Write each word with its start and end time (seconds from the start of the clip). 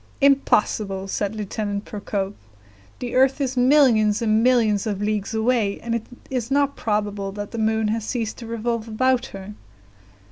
"Impossible!" 0.19 1.07
said 1.07 1.35
Lieutenant 1.35 1.85
Procope; 1.85 2.33
"the 2.97 3.13
earth 3.13 3.39
is 3.39 3.55
millions 3.55 4.19
and 4.19 4.41
millions 4.41 4.87
of 4.87 4.99
leagues 4.99 5.35
away, 5.35 5.79
and 5.81 5.93
it 5.93 6.07
is 6.31 6.49
not 6.49 6.75
probable 6.75 7.31
that 7.33 7.51
the 7.51 7.59
moon 7.59 7.89
has 7.89 8.03
ceased 8.03 8.39
to 8.39 8.47
revolve 8.47 8.87
about 8.87 9.27
her." 9.27 9.53